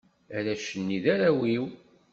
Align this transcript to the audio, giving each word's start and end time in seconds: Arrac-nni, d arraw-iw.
Arrac-nni, 0.37 0.99
d 1.03 1.05
arraw-iw. 1.13 1.65